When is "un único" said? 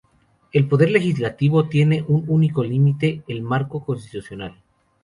2.07-2.63